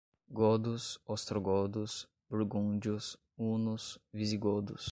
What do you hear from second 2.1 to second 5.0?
burgúndios, hunos, visigodos